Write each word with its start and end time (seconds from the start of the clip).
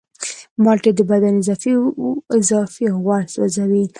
مالټې 0.63 0.91
د 0.97 1.01
بدن 1.11 1.35
اضافي 2.37 2.85
غوړ 3.03 3.21
سوځوي. 3.33 3.83